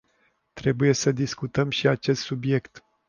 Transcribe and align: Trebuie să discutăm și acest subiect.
Trebuie 0.53 0.93
să 0.93 1.11
discutăm 1.11 1.69
și 1.69 1.87
acest 1.87 2.21
subiect. 2.21 2.83